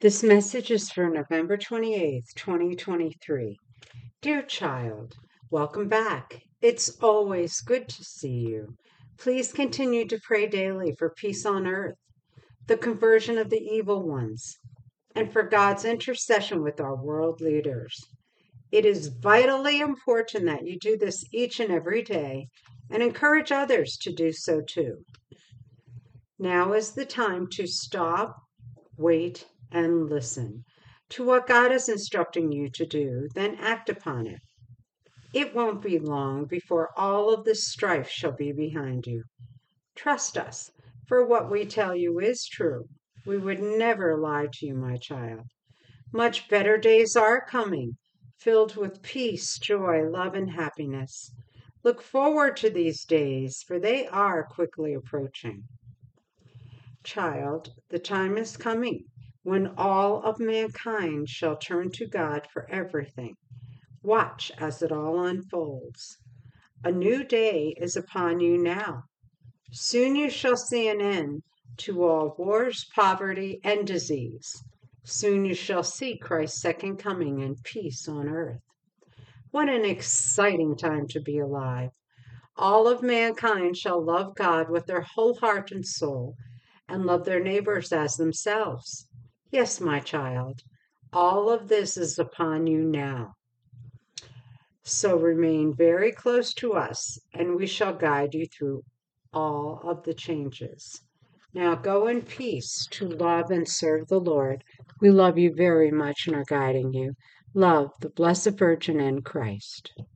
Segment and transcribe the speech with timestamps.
[0.00, 3.58] This message is for November 28th, 2023.
[4.22, 5.14] Dear child,
[5.50, 6.40] welcome back.
[6.62, 8.76] It's always good to see you.
[9.18, 11.98] Please continue to pray daily for peace on earth,
[12.66, 14.56] the conversion of the evil ones,
[15.14, 18.02] and for God's intercession with our world leaders.
[18.72, 22.48] It is vitally important that you do this each and every day
[22.88, 25.04] and encourage others to do so too.
[26.38, 28.38] Now is the time to stop,
[28.96, 30.64] wait, and listen
[31.10, 34.40] to what God is instructing you to do, then act upon it.
[35.32, 39.24] It won't be long before all of this strife shall be behind you.
[39.96, 40.70] Trust us,
[41.06, 42.84] for what we tell you is true.
[43.26, 45.46] We would never lie to you, my child.
[46.12, 47.96] Much better days are coming,
[48.38, 51.32] filled with peace, joy, love, and happiness.
[51.82, 55.64] Look forward to these days, for they are quickly approaching.
[57.02, 59.04] Child, the time is coming
[59.42, 63.36] when all of mankind shall turn to God for everything.
[64.02, 66.18] Watch as it all unfolds.
[66.84, 69.04] A new day is upon you now.
[69.72, 71.42] Soon you shall see an end
[71.78, 74.64] to all wars, poverty, and disease.
[75.04, 78.62] Soon you shall see Christ's second coming and peace on earth.
[79.50, 81.90] What an exciting time to be alive!
[82.56, 86.36] All of mankind shall love God with their whole heart and soul
[86.88, 89.08] and love their neighbors as themselves.
[89.50, 90.62] Yes, my child,
[91.12, 93.34] all of this is upon you now.
[94.84, 98.84] So remain very close to us, and we shall guide you through
[99.32, 101.00] all of the changes.
[101.52, 104.62] Now go in peace to love and serve the Lord.
[105.00, 107.14] We love you very much and are guiding you.
[107.52, 109.92] Love the Blessed Virgin and Christ.